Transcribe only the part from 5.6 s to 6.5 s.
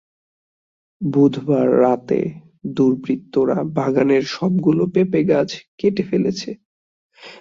কেটে ফেলেছে।